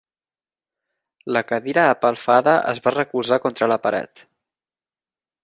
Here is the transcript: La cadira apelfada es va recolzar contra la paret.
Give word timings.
La 1.37 1.43
cadira 1.51 1.83
apelfada 1.89 2.57
es 2.73 2.81
va 2.87 2.95
recolzar 2.97 3.41
contra 3.45 3.69
la 3.75 3.79
paret. 3.87 4.27